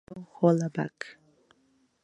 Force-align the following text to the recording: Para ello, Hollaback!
Para 0.07 0.21
ello, 0.21 0.27
Hollaback! 0.39 1.19